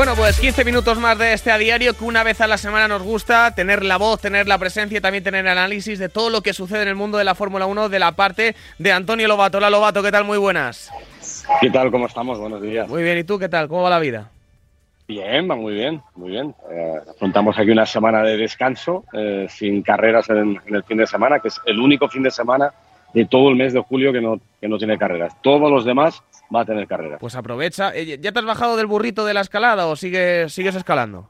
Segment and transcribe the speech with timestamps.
[0.00, 2.88] Bueno, pues 15 minutos más de este a diario que una vez a la semana
[2.88, 6.40] nos gusta tener la voz, tener la presencia y también tener análisis de todo lo
[6.40, 9.58] que sucede en el mundo de la Fórmula 1 de la parte de Antonio Lobato.
[9.58, 10.24] Hola Lobato, ¿qué tal?
[10.24, 10.90] Muy buenas.
[11.60, 11.90] ¿Qué tal?
[11.90, 12.38] ¿Cómo estamos?
[12.38, 12.88] Buenos días.
[12.88, 13.68] Muy bien, ¿y tú qué tal?
[13.68, 14.30] ¿Cómo va la vida?
[15.06, 16.54] Bien, va muy bien, muy bien.
[16.70, 21.06] Eh, afrontamos aquí una semana de descanso, eh, sin carreras en, en, el fin de
[21.06, 22.72] semana, que es el único fin de semana
[23.12, 25.34] de todo el mes de julio que no, que no tiene carreras.
[25.42, 26.22] Todos los demás
[26.54, 27.18] va a tener carreras.
[27.20, 27.94] Pues aprovecha.
[27.94, 31.28] Eh, ¿Ya te has bajado del burrito de la escalada o sigues, sigues escalando?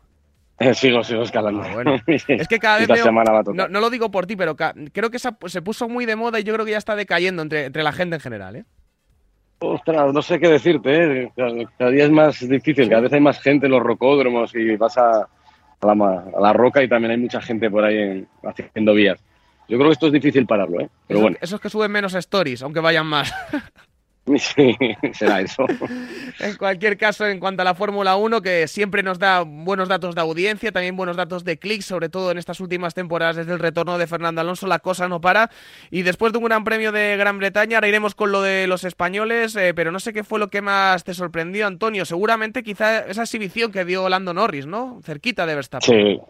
[0.74, 1.62] sigo, sigo escalando.
[1.62, 1.96] Ah, bueno.
[2.06, 3.70] Es que cada vez veo, semana va a tocar.
[3.70, 6.52] No, lo digo por ti, pero creo que se puso muy de moda y yo
[6.54, 8.64] creo que ya está decayendo entre, entre la gente en general, ¿eh?
[9.62, 11.32] Ostras, no sé qué decirte, ¿eh?
[11.36, 14.96] cada, día es más difícil, cada vez hay más gente en los rocódromos y vas
[14.96, 15.28] a,
[15.82, 19.22] a, la, roca y también hay mucha gente por ahí haciendo vías.
[19.68, 20.88] Yo creo que esto es difícil pararlo, ¿eh?
[21.06, 21.36] Pero eso, bueno.
[21.42, 23.34] Esos que suben menos stories, aunque vayan más.
[24.38, 24.76] Sí,
[25.12, 25.64] será eso.
[26.40, 30.14] en cualquier caso, en cuanto a la Fórmula 1, que siempre nos da buenos datos
[30.14, 33.58] de audiencia, también buenos datos de clics, sobre todo en estas últimas temporadas desde el
[33.58, 35.50] retorno de Fernando Alonso, la cosa no para.
[35.90, 38.84] Y después de un gran premio de Gran Bretaña, ahora iremos con lo de los
[38.84, 42.04] españoles, eh, pero no sé qué fue lo que más te sorprendió, Antonio.
[42.04, 45.00] Seguramente quizá esa exhibición que dio Lando Norris, ¿no?
[45.02, 45.88] Cerquita de Verstappen.
[45.88, 46.20] Sí,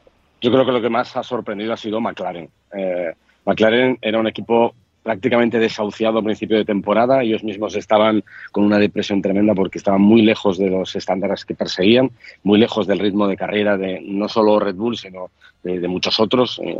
[0.40, 2.48] yo creo que lo que más ha sorprendido ha sido McLaren.
[2.76, 3.12] Eh,
[3.44, 7.22] McLaren era un equipo prácticamente desahuciado a principio de temporada.
[7.22, 11.54] Ellos mismos estaban con una depresión tremenda porque estaban muy lejos de los estándares que
[11.54, 12.10] perseguían,
[12.42, 15.30] muy lejos del ritmo de carrera de no solo Red Bull, sino
[15.62, 16.60] de, muchos otros.
[16.62, 16.78] Eh,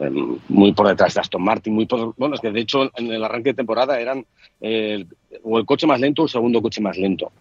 [0.00, 0.10] eh,
[0.48, 3.24] muy por detrás de Aston Martin, muy por, bueno, es que de hecho en el
[3.24, 4.24] arranque de temporada eran
[4.60, 5.04] eh,
[5.42, 7.32] o el coche más lento o el segundo coche más lento.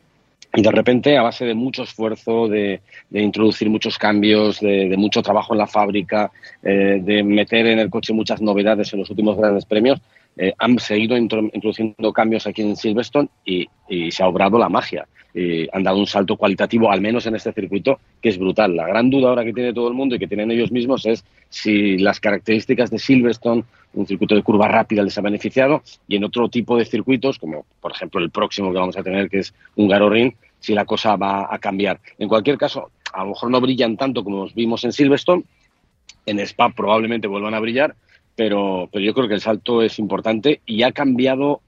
[0.55, 2.81] Y de repente, a base de mucho esfuerzo, de,
[3.11, 6.31] introducir muchos cambios, de, mucho trabajo en la fábrica,
[6.63, 10.01] de meter en el coche muchas novedades en los últimos grandes premios,
[10.39, 13.67] eh, han seguido introduciendo cambios aquí en Silverstone y,
[14.11, 15.07] se ha obrado la magia.
[15.33, 18.75] Y han dado un salto cualitativo, al menos en este circuito, que es brutal.
[18.75, 21.23] La gran duda ahora que tiene todo el mundo y que tienen ellos mismos es
[21.49, 23.63] si las características de Silverstone,
[23.93, 27.65] un circuito de curva rápida, les ha beneficiado y en otro tipo de circuitos, como
[27.81, 31.15] por ejemplo el próximo que vamos a tener, que es un Ring, si la cosa
[31.15, 31.99] va a cambiar.
[32.17, 35.43] En cualquier caso, a lo mejor no brillan tanto como los vimos en Silverstone.
[36.25, 37.95] En Spa probablemente vuelvan a brillar,
[38.35, 41.61] pero, pero yo creo que el salto es importante y ha cambiado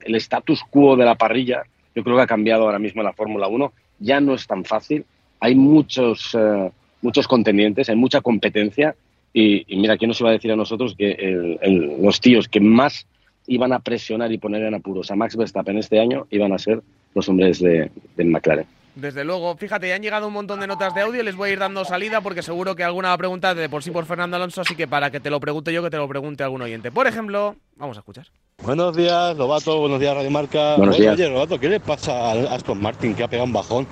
[0.00, 1.62] el status quo de la parrilla.
[1.94, 3.72] Yo creo que ha cambiado ahora mismo la Fórmula 1.
[3.98, 5.04] Ya no es tan fácil.
[5.40, 6.70] Hay muchos, eh,
[7.02, 8.94] muchos contendientes, hay mucha competencia.
[9.32, 13.06] Y, mira, ¿quién nos iba a decir a nosotros que los tíos que más
[13.50, 16.82] iban a presionar y poner en apuros a Max Verstappen este año iban a ser
[17.14, 18.66] los hombres de, de McLaren?
[18.94, 21.52] Desde luego, fíjate, ya han llegado un montón de notas de audio, les voy a
[21.52, 24.36] ir dando salida porque seguro que alguna va a preguntar de por sí por Fernando
[24.36, 26.92] Alonso, así que para que te lo pregunte yo, que te lo pregunte algún oyente.
[26.92, 28.26] Por ejemplo, vamos a escuchar.
[28.62, 30.76] Buenos días, Lobato, buenos días, Radio Marca.
[30.76, 31.14] Buenos días.
[31.14, 33.86] Oye, Lobato, ¿qué le pasa a Aston Martin que ha pegado un bajón?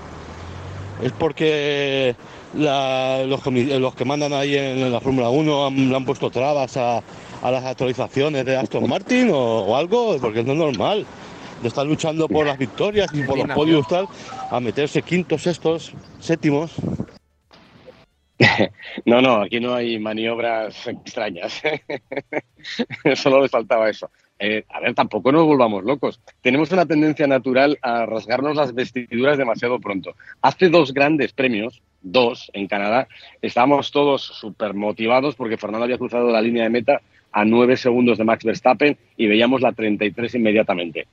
[1.03, 2.15] ¿Es porque
[2.55, 7.03] los, que, mandan ahí en la Fórmula 1 han, le han puesto trabas a,
[7.43, 10.17] las actualizaciones de Aston Martin o, o algo?
[10.21, 11.07] Porque no es normal
[11.63, 14.09] de estar luchando por las victorias y por los podios tal,
[14.51, 16.75] a meterse quintos, sextos, séptimos.
[19.05, 21.61] No, no, aquí no hay maniobras extrañas.
[23.17, 24.11] Solo les faltaba eso.
[24.39, 26.21] Eh, a ver, tampoco nos volvamos locos.
[26.41, 30.15] Tenemos una tendencia natural a rasgarnos las vestiduras demasiado pronto.
[30.41, 33.09] Hace dos grandes premios, dos en Canadá,
[33.43, 37.01] estábamos todos súper motivados porque Fernando había cruzado la línea de meta
[37.39, 41.07] a nueve segundos de Max Verstappen y veíamos la 33 inmediatamente.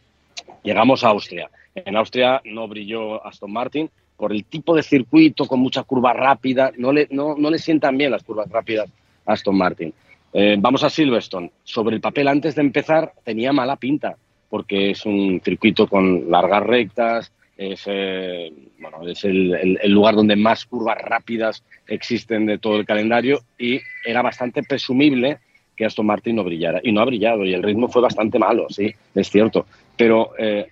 [0.64, 1.52] Llegamos a Austria.
[1.76, 6.72] En Austria no brilló Aston Martin por el tipo de circuito con mucha curva rápida.
[6.78, 8.90] No le, no, le sientan bien las curvas rápidas
[9.28, 9.94] a Aston Martin.
[10.34, 11.52] Eh, vamos a Silverstone.
[11.64, 14.18] Sobre el papel, antes de empezar, tenía mala pinta,
[14.50, 20.66] porque es un circuito con largas rectas, es, eh, bueno, es el, lugar donde más
[20.66, 25.38] curvas rápidas existen de todo el calendario y era bastante presumible
[25.76, 26.80] que Aston Martin no brillara.
[26.84, 29.66] Y no ha brillado, y el ritmo fue bastante malo, sí, es cierto.
[29.98, 30.68] Pero eh,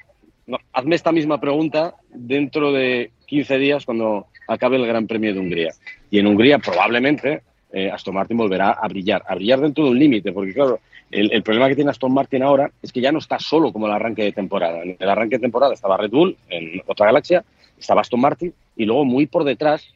[0.72, 5.72] hazme esta misma pregunta dentro de 15 días cuando acabe el Gran Premio de Hungría.
[6.10, 7.42] Y en Hungría probablemente
[7.72, 10.80] eh, Aston Martin volverá a brillar, a brillar dentro de un límite, porque claro,
[11.10, 13.94] el, problema que tiene Aston Martin ahora es que ya no está solo como el
[13.94, 14.84] arranque de temporada.
[14.84, 17.44] En el arranque de temporada estaba Red Bull en otra galaxia,
[17.78, 19.94] estaba Aston Martin y luego muy por detrás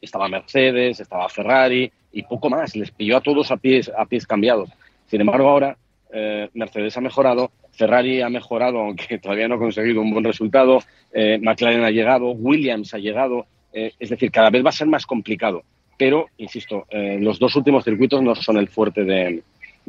[0.00, 2.74] estaba Mercedes, estaba Ferrari y poco más.
[2.76, 4.70] Les pilló a todos a pies, a pies cambiados.
[5.06, 5.76] Sin embargo, ahora
[6.12, 10.80] eh, Mercedes ha mejorado, Ferrari ha mejorado, aunque todavía no ha conseguido un buen resultado,
[11.12, 14.86] eh, McLaren ha llegado, Williams ha llegado, eh, es decir, cada vez va a ser
[14.86, 15.62] más complicado.
[15.96, 19.42] Pero, insisto, los dos últimos circuitos no son el fuerte de,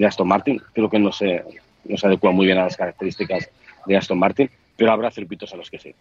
[0.04, 1.44] Aston Martin, creo que no se,
[1.86, 3.48] no se adecua muy bien a las características
[3.86, 5.94] de Aston Martin, pero habrá circuitos a los que sí.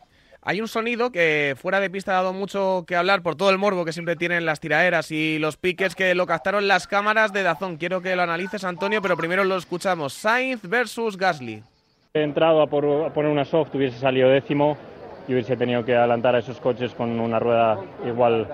[0.42, 3.58] Hay un sonido que fuera de pista ha dado mucho que hablar por todo el
[3.58, 7.42] morbo que siempre tienen las tiraderas y los piques que lo captaron las cámaras de
[7.42, 7.76] Dazón.
[7.76, 10.12] Quiero que lo analices, Antonio, pero primero lo escuchamos.
[10.12, 11.62] Sainz versus Gasly.
[12.14, 14.78] He entrado a, por, poner una soft, hubiese salido décimo
[15.26, 18.48] y hubiese tenido que adelantar a esos coches con una rueda igual.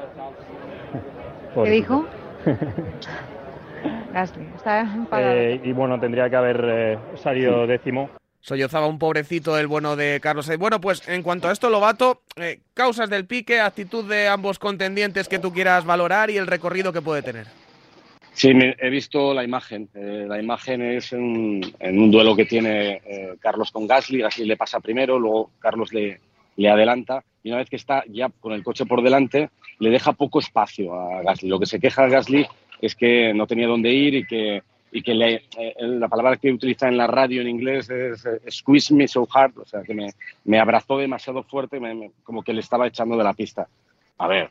[1.65, 2.07] ¿Qué dijo?
[4.13, 4.87] Gasly, está
[5.19, 8.11] eh, y bueno, tendría que haber eh, salido décimo.
[8.45, 12.61] Sollozaba un pobrecito el bueno de Carlos Bueno, pues en cuanto a esto, Lobato, eh,
[12.75, 17.01] causas del pique, actitud de ambos contendientes que tú quieras valorar y el recorrido que
[17.01, 17.47] puede tener.
[18.35, 19.89] Sí, he visto la imagen.
[19.95, 24.21] Eh, la imagen es en, un duelo que tiene eh, Carlos con Gasly.
[24.21, 26.21] Gasly le pasa primero, luego Carlos le,
[26.57, 29.49] le adelanta y una vez que está ya con el coche por delante,
[29.79, 31.49] le deja poco espacio a Gasly.
[31.49, 32.47] Lo que se queja Gasly
[32.83, 34.63] es que no tenía dónde ir y que
[34.95, 38.41] y que le, eh, la palabra que utiliza en la radio en inglés es eh,
[38.49, 40.13] squeeze me so hard, o sea, que me,
[40.45, 41.81] me abrazó demasiado fuerte,
[42.23, 43.67] como que le estaba echando de la pista.
[44.19, 44.51] A ver,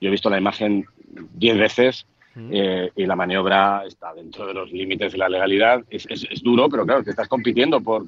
[0.00, 0.86] yo he visto la imagen
[1.34, 2.06] diez veces
[2.50, 5.84] eh, y la maniobra está dentro de los límites de la legalidad.
[5.90, 8.06] Es, es, duro, pero claro, que estás compitiendo por,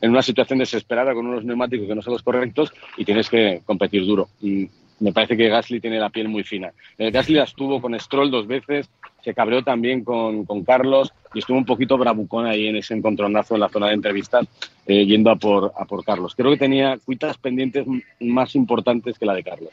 [0.00, 3.62] en una situación desesperada con unos neumáticos que no son los correctos y tienes que
[3.64, 4.30] competir duro.
[4.42, 4.68] Y
[4.98, 6.72] me parece que Gasly tiene la piel muy fina.
[6.98, 8.90] Gasly la estuvo con Stroll dos veces,
[9.24, 13.54] se cabreó también con, con, Carlos y estuvo un poquito bravucón ahí en ese encontronazo
[13.54, 14.46] en la zona de entrevistas,
[14.86, 16.34] eh, yendo a por, a por Carlos.
[16.36, 17.86] Creo que tenía cuitas pendientes
[18.20, 19.72] más importantes que la de Carlos.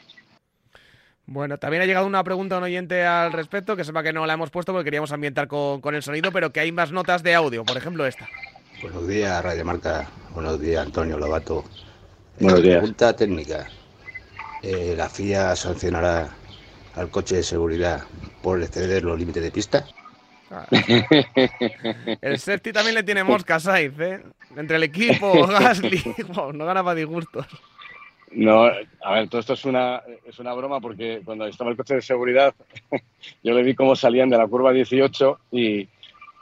[1.26, 4.26] Bueno, también ha llegado una pregunta a un oyente al respecto, que sepa que no
[4.26, 7.22] la hemos puesto porque queríamos ambientar con, con el sonido, pero que hay más notas
[7.22, 8.28] de audio, por ejemplo esta.
[8.82, 10.08] Buenos días, Radio Marca.
[10.34, 11.64] Buenos días, Antonio Lobato.
[12.40, 12.78] Buenos días.
[12.78, 13.68] Pregunta técnica.
[14.62, 16.28] Eh, ¿La FIA sancionará
[16.94, 18.04] al coche de seguridad
[18.42, 19.86] por exceder los límites de pista.
[22.20, 24.22] el Safety también le tiene mosca Sainz, ¿eh?
[24.56, 26.02] Entre el equipo, Gasly,
[26.54, 27.46] no gana para disgustos.
[28.34, 31.96] No, a ver, todo esto es una, es una broma porque cuando estaba el coche
[31.96, 32.54] de seguridad,
[33.42, 35.88] yo le vi cómo salían de la curva 18 y,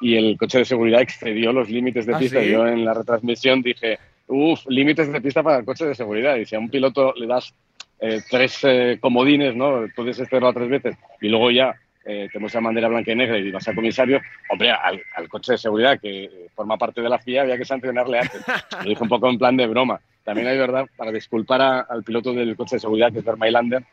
[0.01, 2.43] y el coche de seguridad excedió los límites de ¿Ah, pista.
[2.43, 3.99] Yo en la retransmisión dije,
[4.29, 6.37] uff, límites de pista para el coche de seguridad.
[6.37, 7.53] Y si a un piloto le das
[8.01, 9.85] eh, tres eh, comodines, ¿no?
[9.95, 11.75] Puedes hacerlo tres veces y luego ya
[12.05, 15.59] eh, te muestra bandera blanca y negra y vas al comisario, hombre, al, coche de
[15.59, 18.43] seguridad que forma parte de la FIA había que sancionarle antes.
[18.83, 20.01] Lo dije un poco en plan de broma.
[20.25, 23.85] También hay verdad, para disculpar al piloto del coche de seguridad, que es Vermailander,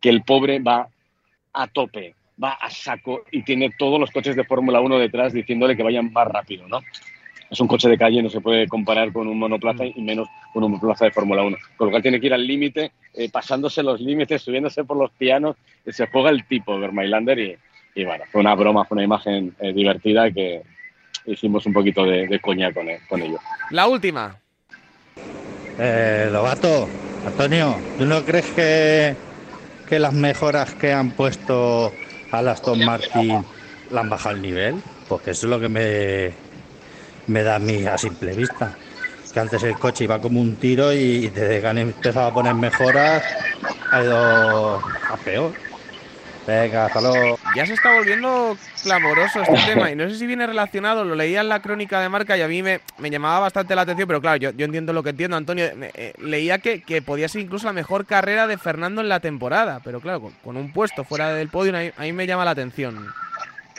[0.00, 0.88] que el pobre va
[1.52, 5.76] a tope, va a saco y tiene todos los coches de Fórmula 1 detrás diciéndole
[5.76, 6.80] que vayan más rápido, ¿no?
[7.52, 10.64] Es un coche de calle, no se puede comparar con un monoplaza y menos con
[10.64, 11.56] un monoplaza de Fórmula 1.
[11.76, 15.10] Con lo cual tiene que ir al límite, eh, pasándose los límites, subiéndose por los
[15.10, 15.56] pianos,
[15.86, 17.56] se juega el tipo Vermailander y,
[17.94, 20.62] y bueno, fue una broma, fue una imagen eh, divertida que
[21.26, 23.38] hicimos un poquito de, coña con, con ello.
[23.70, 24.34] La última.
[25.78, 26.88] Eh, Lobato,
[27.26, 29.14] Antonio, ¿tú no crees que,
[29.90, 31.92] que las mejoras que han puesto
[32.30, 33.44] a Aston Martin
[33.90, 34.76] la han bajado el nivel?
[35.06, 36.32] Porque eso es lo que me,
[37.26, 38.74] me da a mí a simple vista.
[39.32, 42.54] Que antes el coche iba como un tiro y desde que han empezado a poner
[42.54, 43.22] mejoras
[43.90, 45.52] ha ido a peor.
[46.46, 47.38] Venga, hasta luego.
[47.54, 51.40] Ya se está volviendo clamoroso este tema y no sé si viene relacionado, lo leía
[51.40, 54.38] en la crónica de marca y a mí me, llamaba bastante la atención, pero claro,
[54.38, 55.66] yo, yo entiendo lo que entiendo, Antonio.
[55.66, 59.80] Eh, leía que, que, podía ser incluso la mejor carrera de Fernando en la temporada,
[59.84, 63.12] pero claro, con, un puesto fuera del podio a mí me llama la atención.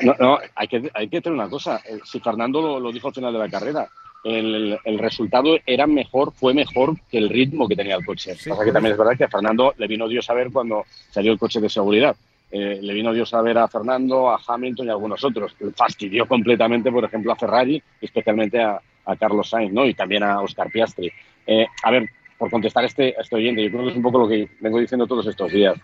[0.03, 1.81] No, no hay, que, hay que tener una cosa.
[1.88, 3.89] Eh, si Fernando lo, dijo al final de la carrera,
[4.24, 8.36] el, resultado era mejor, fue mejor que el ritmo que tenía el coche.
[8.48, 11.31] Pasa que también es verdad que a Fernando le vino Dios a ver cuando salió
[11.31, 12.15] el coche de seguridad.
[12.51, 15.55] Eh, le vino Dios a ver a Fernando, a Hamilton y a algunos otros.
[15.75, 18.79] Fastidió completamente, por ejemplo, a Ferrari, especialmente a,
[19.19, 19.86] Carlos Sainz ¿no?
[19.86, 21.12] y también a Oscar Piastri.
[21.45, 24.19] Eh, a ver, por contestar a este, este oyente, yo creo que es un poco
[24.19, 25.75] lo que vengo diciendo todos estos días.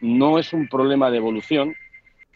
[0.00, 1.74] no es un problema de evolución,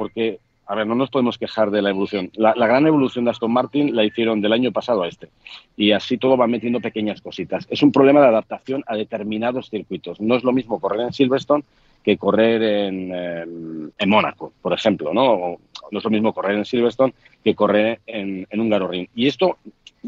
[0.00, 2.30] porque, a ver, no nos podemos quejar de la evolución.
[2.32, 5.28] La, gran evolución de Aston Martin la hicieron del año pasado a este.
[5.76, 7.66] Y así todo va metiendo pequeñas cositas.
[7.68, 10.18] Es un problema de adaptación a determinados circuitos.
[10.18, 11.64] No es lo mismo correr en Silverstone
[12.02, 15.58] que correr en, en Mónaco, por ejemplo, ¿no?
[15.90, 17.12] no es lo mismo correr en Silverstone
[17.44, 19.06] que correr en, en un Ring.
[19.14, 19.58] Y esto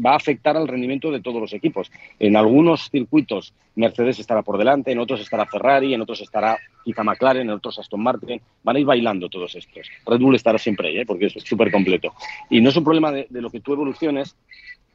[0.03, 1.91] va a afectar al rendimiento de todos los equipos.
[2.19, 7.03] En algunos circuitos Mercedes estará por delante, en otros estará Ferrari, en otros estará quizá
[7.03, 8.41] McLaren, en otros Aston Martin.
[8.63, 9.87] Van a ir bailando todos estos.
[10.05, 11.05] Red Bull estará siempre ahí, ¿eh?
[11.05, 12.13] porque es súper completo.
[12.49, 14.35] Y no es un problema de, lo que tú evoluciones,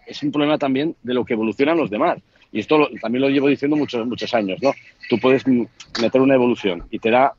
[0.07, 2.19] es un problema también de lo que evolucionan los demás.
[2.51, 4.73] Y esto también lo llevo diciendo muchos, muchos años, ¿no?
[5.09, 7.35] Tú puedes meter una evolución y te da,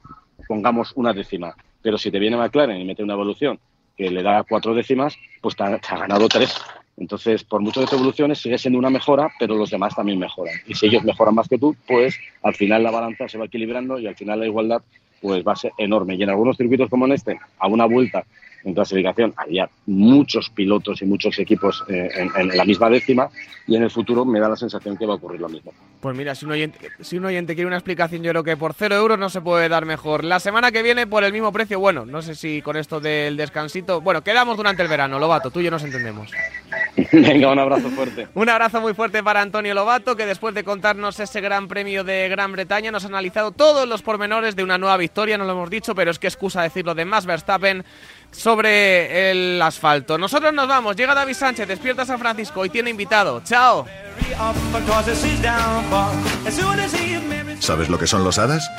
[0.48, 1.56] pongamos, una décima.
[1.82, 3.60] Pero si te viene McLaren y mete una evolución
[3.98, 6.56] que le da cuatro décimas, pues te ha ganado tres
[7.00, 10.53] Entonces, por mucho que te evoluciones, sigue siendo una mejora, pero los demás también mejoran.
[10.68, 13.98] Y si ellos mejoran más que tú, pues al final la balanza se va equilibrando
[14.00, 14.82] y al final la igualdad
[15.22, 16.15] pues va a ser enorme.
[16.15, 18.25] Y en algunos circuitos como en este, a una vuelta
[18.63, 23.29] en clasificación había muchos pilotos y muchos equipos eh, en, en, la misma décima
[23.68, 25.72] y en el futuro me da la sensación que va a ocurrir lo mismo.
[26.01, 28.74] Pues mira, si un oyente, si un oyente quiere una explicación, yo creo que por
[28.74, 30.24] cero euros no se puede dar mejor.
[30.24, 33.38] La semana que viene por el mismo precio, bueno, no sé si con esto del
[33.38, 36.32] descansito, bueno, quedamos durante el verano, Lobato, tú y yo nos entendemos.
[37.12, 38.27] Venga, un abrazo fuerte.
[38.34, 42.29] un abrazo muy fuerte para Antonio Lobato, que después de contarnos ese gran premio de
[42.29, 45.69] Gran Bretaña, nos ha analizado todos los pormenores de una nueva victoria, no lo hemos
[45.69, 47.84] dicho, pero es que excusa decirlo de más Verstappen
[48.31, 50.17] sobre el asfalto.
[50.17, 53.41] Nosotros nos vamos, llega David Sánchez, despierta San Francisco y tiene invitado.
[53.43, 53.86] ¡Chao!
[57.60, 58.69] ¿Sabes lo que son los hadas?